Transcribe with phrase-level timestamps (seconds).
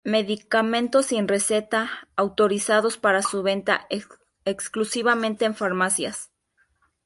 [0.03, 3.85] Medicamentos sin receta, autorizados para su venta
[4.45, 6.31] exclusivamente en farmacias.